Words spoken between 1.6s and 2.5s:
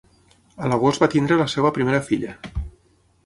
primera filla.